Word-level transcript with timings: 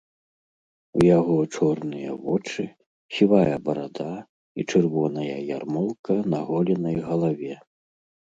У 0.99 1.01
яго 1.17 1.35
чорныя 1.57 2.15
вочы, 2.23 2.65
сівая 3.17 3.55
барада 3.67 4.07
і 4.61 4.67
чырвоная 4.73 5.35
ярмолка 5.57 6.17
на 6.33 6.39
голенай 6.51 6.97
галаве. 7.13 7.53